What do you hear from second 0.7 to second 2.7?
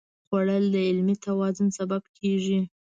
د علمي توان سبب کېږي